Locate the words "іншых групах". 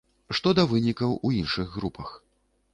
1.41-2.19